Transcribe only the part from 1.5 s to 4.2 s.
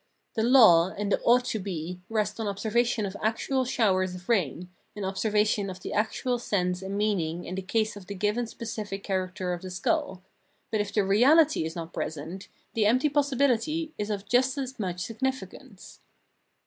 be" rest on observation of actual showers